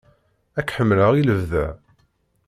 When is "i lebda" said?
1.15-1.67